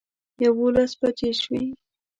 یوولس 0.43 0.91
بجې 0.99 1.31
شوې. 1.41 1.63